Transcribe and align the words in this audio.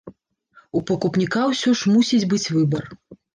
У 0.79 0.81
пакупніка 0.91 1.43
ўсё 1.51 1.75
ж 1.83 1.93
мусіць 1.97 2.29
быць 2.33 2.41
выбар. 2.57 2.89